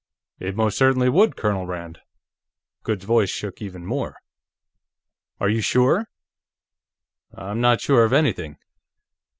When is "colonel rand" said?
1.35-1.99